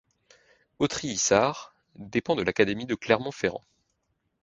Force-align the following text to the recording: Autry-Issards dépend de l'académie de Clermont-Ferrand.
Autry-Issards 0.79 1.75
dépend 1.95 2.35
de 2.35 2.41
l'académie 2.41 2.87
de 2.87 2.95
Clermont-Ferrand. 2.95 3.63